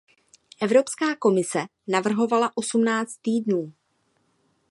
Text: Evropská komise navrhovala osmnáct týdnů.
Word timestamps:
Evropská 0.61 1.15
komise 1.15 1.59
navrhovala 1.87 2.51
osmnáct 2.55 3.17
týdnů. 3.21 3.73